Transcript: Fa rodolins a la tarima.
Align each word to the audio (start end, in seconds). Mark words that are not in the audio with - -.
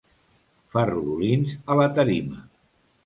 Fa 0.75 0.85
rodolins 0.91 1.53
a 1.75 1.81
la 1.81 1.87
tarima. 1.99 2.43